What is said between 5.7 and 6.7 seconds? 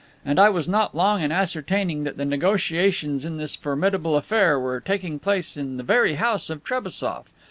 the very house of